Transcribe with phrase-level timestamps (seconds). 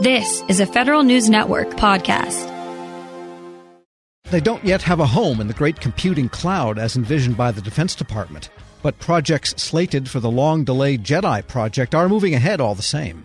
[0.00, 2.46] This is a Federal News Network podcast.
[4.30, 7.60] They don't yet have a home in the great computing cloud as envisioned by the
[7.60, 8.48] Defense Department,
[8.80, 13.24] but projects slated for the long delayed JEDI project are moving ahead all the same.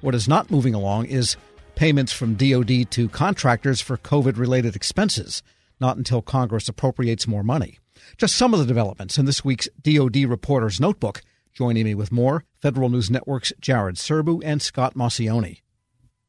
[0.00, 1.36] What is not moving along is
[1.74, 5.42] payments from DoD to contractors for COVID related expenses,
[5.80, 7.80] not until Congress appropriates more money.
[8.16, 11.20] Just some of the developments in this week's DoD Reporter's Notebook.
[11.52, 15.61] Joining me with more, Federal News Network's Jared Serbu and Scott Maucione.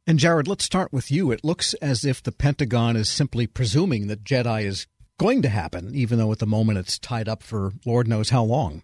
[0.06, 1.32] And Jared, let's start with you.
[1.32, 4.86] It looks as if the Pentagon is simply presuming that JEDI is
[5.18, 8.44] going to happen, even though at the moment it's tied up for Lord knows how
[8.44, 8.82] long.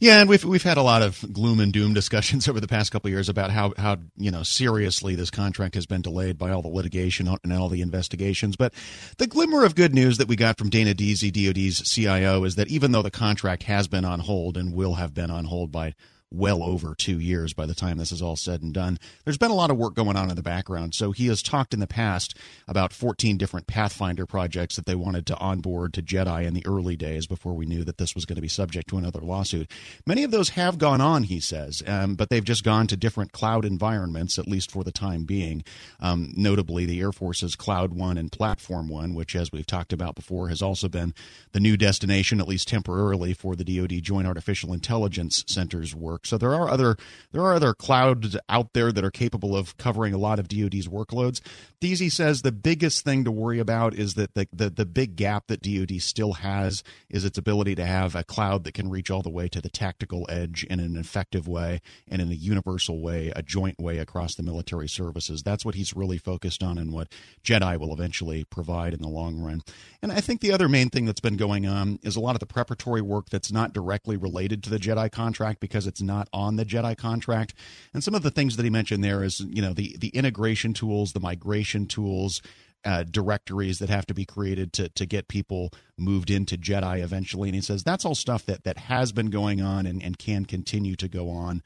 [0.00, 2.92] Yeah, and we've we've had a lot of gloom and doom discussions over the past
[2.92, 6.50] couple of years about how how you know seriously this contract has been delayed by
[6.50, 8.56] all the litigation and all the investigations.
[8.56, 8.74] But
[9.16, 12.68] the glimmer of good news that we got from Dana Deasy, DoD's CIO, is that
[12.68, 15.94] even though the contract has been on hold and will have been on hold by
[16.30, 18.98] well over two years by the time this is all said and done.
[19.24, 20.94] There's been a lot of work going on in the background.
[20.94, 25.26] So he has talked in the past about 14 different Pathfinder projects that they wanted
[25.26, 28.36] to onboard to JEDI in the early days before we knew that this was going
[28.36, 29.70] to be subject to another lawsuit.
[30.06, 33.32] Many of those have gone on, he says, um, but they've just gone to different
[33.32, 35.64] cloud environments, at least for the time being.
[36.00, 40.14] Um, notably, the Air Force's Cloud One and Platform One, which, as we've talked about
[40.14, 41.14] before, has also been
[41.52, 46.13] the new destination, at least temporarily, for the DoD Joint Artificial Intelligence Center's work.
[46.22, 46.96] So there are other
[47.32, 50.88] there are other clouds out there that are capable of covering a lot of DoD's
[50.88, 51.40] workloads.
[51.80, 55.48] Deasy says the biggest thing to worry about is that the, the the big gap
[55.48, 59.22] that DoD still has is its ability to have a cloud that can reach all
[59.22, 63.32] the way to the tactical edge in an effective way and in a universal way,
[63.34, 65.42] a joint way across the military services.
[65.42, 67.08] That's what he's really focused on and what
[67.44, 69.62] JEDI will eventually provide in the long run.
[70.02, 72.40] And I think the other main thing that's been going on is a lot of
[72.40, 76.56] the preparatory work that's not directly related to the JEDI contract because it's not on
[76.56, 77.54] the JEDI contract.
[77.92, 80.72] And some of the things that he mentioned there is, you know, the the integration
[80.72, 82.42] tools, the migration tools,
[82.84, 87.48] uh, directories that have to be created to to get people moved into JEDI eventually.
[87.48, 90.44] And he says that's all stuff that that has been going on and, and can
[90.44, 91.62] continue to go on.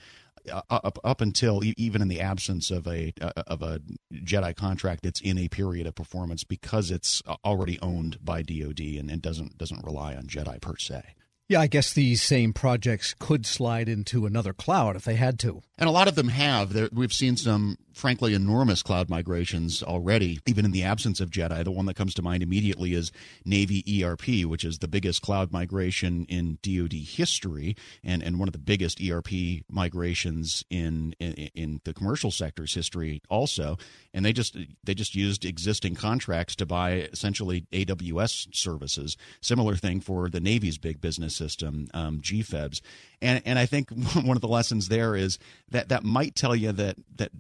[0.50, 3.82] Uh, up up until even in the absence of a uh, of a
[4.14, 9.10] JEDI contract that's in a period of performance because it's already owned by DoD and,
[9.10, 11.02] and doesn't doesn't rely on JEDI per se.
[11.48, 15.62] Yeah, I guess these same projects could slide into another cloud if they had to.
[15.78, 16.74] And a lot of them have.
[16.74, 21.64] There, we've seen some frankly enormous cloud migrations already, even in the absence of JEDI.
[21.64, 23.10] The one that comes to mind immediately is
[23.44, 28.52] Navy ERP, which is the biggest cloud migration in DoD history and, and one of
[28.52, 33.76] the biggest ERP migrations in, in, in the commercial sector's history also.
[34.14, 39.16] And they just they just used existing contracts to buy essentially AWS services.
[39.40, 42.80] Similar thing for the Navy's big business system, um, GFEBS.
[43.20, 45.38] And and I think one of the lessons there is
[45.70, 47.32] that that might tell you that that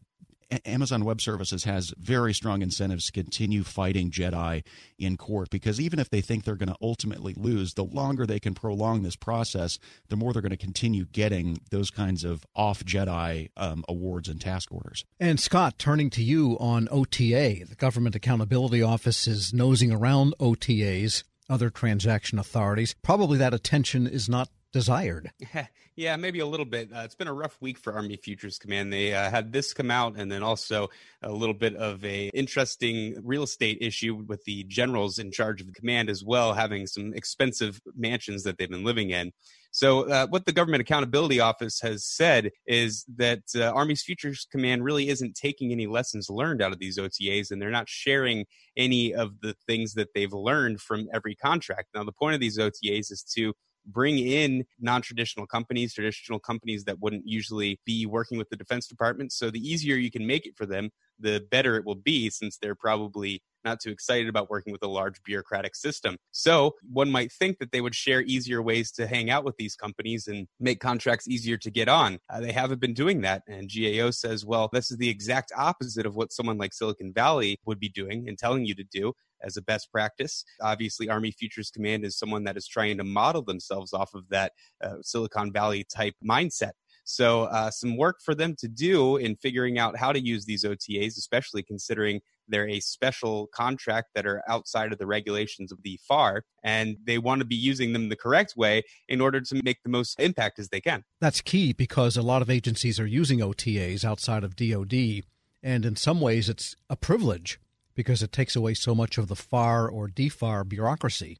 [0.64, 4.64] Amazon Web Services has very strong incentives to continue fighting JEDI
[4.98, 8.40] in court because even if they think they're going to ultimately lose, the longer they
[8.40, 9.78] can prolong this process,
[10.08, 14.40] the more they're going to continue getting those kinds of off JEDI um, awards and
[14.40, 15.04] task orders.
[15.20, 21.24] And Scott, turning to you on OTA, the Government Accountability Office is nosing around OTAs
[21.50, 22.94] other transaction authorities.
[23.02, 25.30] Probably that attention is not desired.
[25.96, 26.90] yeah, maybe a little bit.
[26.92, 28.92] Uh, it's been a rough week for Army Futures Command.
[28.92, 30.88] They uh, had this come out, and then also
[31.22, 35.66] a little bit of a interesting real estate issue with the generals in charge of
[35.66, 39.32] the command as well, having some expensive mansions that they've been living in.
[39.70, 44.82] So, uh, what the Government Accountability Office has said is that uh, Army's Futures Command
[44.82, 48.46] really isn't taking any lessons learned out of these OTAs, and they're not sharing
[48.76, 51.88] any of the things that they've learned from every contract.
[51.94, 53.52] Now, the point of these OTAs is to
[53.88, 59.32] bring in non-traditional companies traditional companies that wouldn't usually be working with the defense department
[59.32, 62.58] so the easier you can make it for them the better it will be since
[62.58, 66.16] they're probably not too excited about working with a large bureaucratic system.
[66.30, 69.74] So one might think that they would share easier ways to hang out with these
[69.74, 72.18] companies and make contracts easier to get on.
[72.30, 73.42] Uh, they haven't been doing that.
[73.48, 77.58] And GAO says, well, this is the exact opposite of what someone like Silicon Valley
[77.66, 79.12] would be doing and telling you to do
[79.42, 80.44] as a best practice.
[80.60, 84.52] Obviously, Army Futures Command is someone that is trying to model themselves off of that
[84.82, 86.72] uh, Silicon Valley type mindset.
[87.04, 90.62] So, uh, some work for them to do in figuring out how to use these
[90.64, 95.98] OTAs, especially considering they're a special contract that are outside of the regulations of the
[96.06, 99.82] FAR, and they want to be using them the correct way in order to make
[99.82, 101.04] the most impact as they can.
[101.20, 105.22] That's key because a lot of agencies are using OTAs outside of DoD,
[105.62, 107.58] and in some ways it's a privilege
[107.98, 111.36] because it takes away so much of the FAR or DFAR bureaucracy.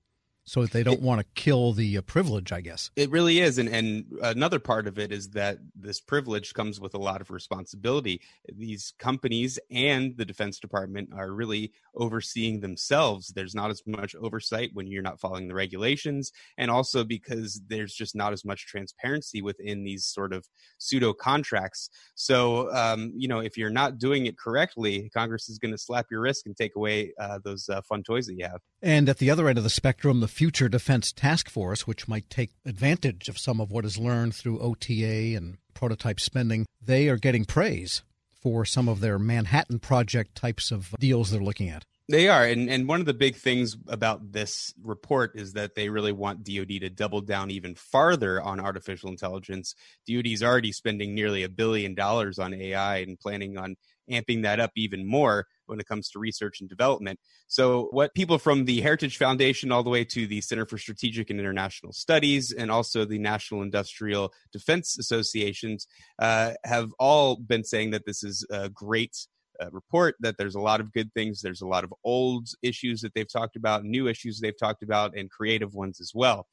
[0.49, 2.91] So they don't want to kill the uh, privilege, I guess.
[2.97, 3.59] It really is.
[3.59, 7.31] And, and another part of it is that this privilege comes with a lot of
[7.31, 8.23] responsibility.
[8.51, 13.29] These companies and the Defense Department are really overseeing themselves.
[13.29, 16.33] There's not as much oversight when you're not following the regulations.
[16.57, 20.49] And also because there's just not as much transparency within these sort of
[20.79, 21.91] pseudo contracts.
[22.15, 26.07] So, um, you know, if you're not doing it correctly, Congress is going to slap
[26.11, 28.61] your wrist and take away uh, those uh, fun toys that you have.
[28.81, 32.31] And at the other end of the spectrum, the Future Defense Task Force, which might
[32.31, 37.17] take advantage of some of what is learned through OTA and prototype spending, they are
[37.17, 38.05] getting praise
[38.41, 41.85] for some of their Manhattan Project types of deals they're looking at.
[42.09, 45.89] They are, and and one of the big things about this report is that they
[45.89, 49.75] really want DoD to double down even farther on artificial intelligence.
[50.07, 53.75] DoD is already spending nearly a billion dollars on AI and planning on
[54.09, 57.19] amping that up even more when it comes to research and development.
[57.47, 61.31] So, what people from the Heritage Foundation, all the way to the Center for Strategic
[61.31, 65.87] and International Studies, and also the National Industrial Defense Associations,
[66.19, 69.17] uh, have all been saying that this is a great
[69.61, 71.41] uh, report that there's a lot of good things.
[71.41, 75.17] There's a lot of old issues that they've talked about, new issues they've talked about,
[75.17, 76.47] and creative ones as well.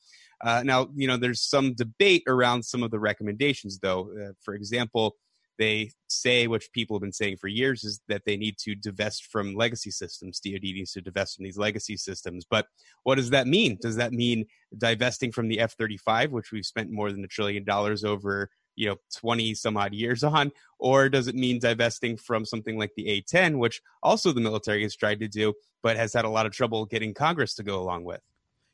[0.43, 4.09] Uh, now, you know, there's some debate around some of the recommendations, though.
[4.21, 5.15] Uh, for example,
[5.57, 9.25] they say, which people have been saying for years, is that they need to divest
[9.25, 10.39] from legacy systems.
[10.39, 12.45] DoD needs to divest from these legacy systems.
[12.49, 12.67] But
[13.03, 13.77] what does that mean?
[13.81, 14.45] Does that mean
[14.77, 18.87] divesting from the F 35, which we've spent more than a trillion dollars over you
[18.87, 23.05] know 20 some odd years on or does it mean divesting from something like the
[23.05, 26.51] a10 which also the military has tried to do but has had a lot of
[26.51, 28.21] trouble getting congress to go along with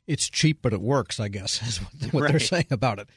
[0.08, 1.78] it's cheap but it works i guess is
[2.12, 2.32] what, right.
[2.32, 3.08] they're saying about it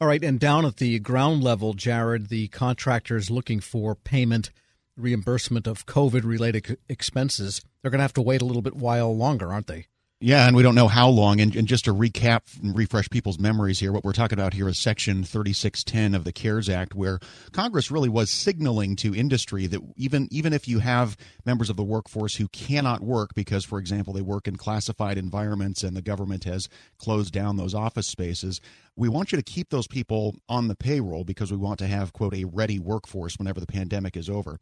[0.00, 4.50] all right and down at the ground level jared the contractors looking for payment
[4.96, 7.62] reimbursement of covid related expenses.
[7.80, 9.86] They're going to have to wait a little bit while longer aren't they
[10.20, 11.40] yeah, and we don't know how long.
[11.40, 14.68] And, and, just to recap and refresh people's memories here, what we're talking about here
[14.68, 17.20] is Section 3610 of the CARES Act, where
[17.52, 21.16] Congress really was signaling to industry that even even if you have
[21.46, 25.84] members of the workforce who cannot work because, for example, they work in classified environments
[25.84, 26.68] and the government has
[26.98, 28.60] closed down those office spaces,
[28.96, 32.12] we want you to keep those people on the payroll because we want to have,
[32.12, 34.58] quote, a ready workforce whenever the pandemic is over.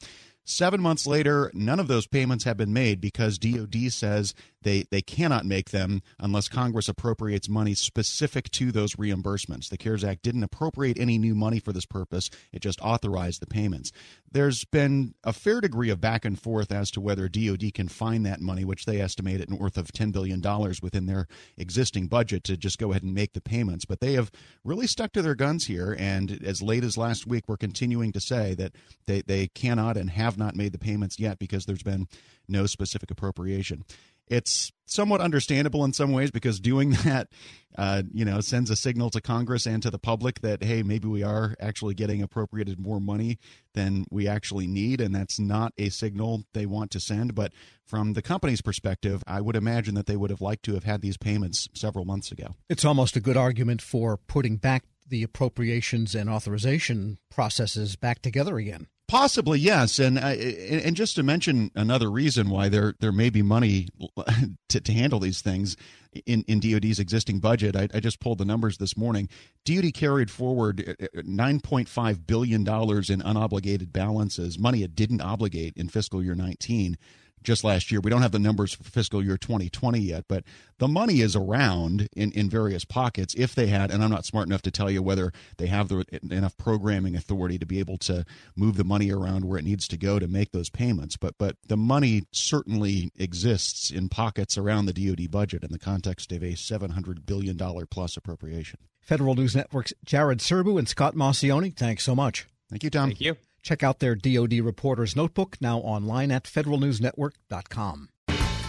[0.49, 4.33] Seven months later, none of those payments have been made because DoD says
[4.63, 9.69] they, they cannot make them unless Congress appropriates money specific to those reimbursements.
[9.69, 13.47] The CARES Act didn't appropriate any new money for this purpose, it just authorized the
[13.47, 13.91] payments.
[14.31, 18.27] There's been a fair degree of back and forth as to whether DoD can find
[18.27, 20.41] that money, which they estimate at north of $10 billion
[20.83, 21.27] within their
[21.57, 23.85] existing budget to just go ahead and make the payments.
[23.85, 24.31] But they have
[24.65, 28.21] really stuck to their guns here, and as late as last week, we're continuing to
[28.21, 28.73] say that
[29.07, 32.09] they, they cannot and have not made the payments yet because there's been
[32.49, 33.85] no specific appropriation.
[34.29, 37.29] It's somewhat understandable in some ways because doing that,
[37.79, 41.07] uh, you know, sends a signal to Congress and to the public that hey, maybe
[41.07, 43.39] we are actually getting appropriated more money
[43.75, 47.35] than we actually need, and that's not a signal they want to send.
[47.35, 47.53] But
[47.85, 51.03] from the company's perspective, I would imagine that they would have liked to have had
[51.03, 52.57] these payments several months ago.
[52.69, 58.57] It's almost a good argument for putting back the appropriations and authorization processes back together
[58.57, 58.89] again.
[59.09, 63.41] Possibly yes, and uh, and just to mention another reason why there there may be
[63.41, 63.87] money
[64.69, 65.77] to, to handle these things
[66.27, 67.77] in, in DoD's existing budget.
[67.77, 69.29] I, I just pulled the numbers this morning.
[69.65, 74.97] DoD carried forward uh, uh, nine point five billion dollars in unobligated balances, money it
[74.97, 76.99] didn't obligate in fiscal year nineteen
[77.43, 78.01] just last year.
[78.01, 80.45] We don't have the numbers for fiscal year 2020 yet, but
[80.79, 84.47] the money is around in, in various pockets if they had, and I'm not smart
[84.47, 88.25] enough to tell you whether they have the, enough programming authority to be able to
[88.57, 91.17] move the money around where it needs to go to make those payments.
[91.17, 96.33] But, but the money certainly exists in pockets around the DoD budget in the context
[96.33, 97.57] of a $700 billion
[97.91, 98.81] plus appropriation.
[99.01, 102.47] Federal News Network's Jared Serbu and Scott Maucione, thanks so much.
[102.69, 103.11] Thank you, Tom.
[103.11, 103.37] Thank you.
[103.67, 108.11] Check out their DoD Reporter's Notebook now online at federalnewsnetwork.com.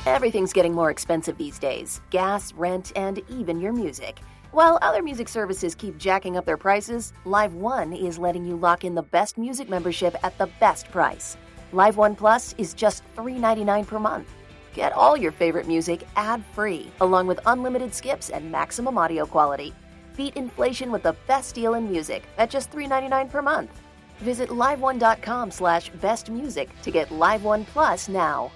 [0.08, 4.18] Everything's getting more expensive these days gas, rent, and even your music.
[4.54, 8.86] While other music services keep jacking up their prices, Live One is letting you lock
[8.86, 11.38] in the best music membership at the best price.
[11.74, 14.34] Live One Plus is just $3.99 per month.
[14.74, 19.76] Get all your favorite music ad free, along with unlimited skips and maximum audio quality.
[20.16, 23.80] Beat inflation with the best deal in music at just $3.99 per month.
[24.22, 28.52] Visit liveone.com slash bestmusic to get Live One Plus now.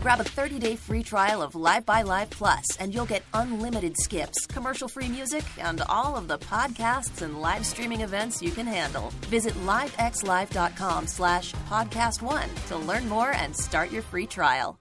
[0.00, 4.46] Grab a 30-day free trial of Live by Live Plus, and you'll get unlimited skips,
[4.46, 9.10] commercial-free music, and all of the podcasts and live streaming events you can handle.
[9.22, 14.78] Visit livexlive.com slash podcast one to learn more and start your free trial.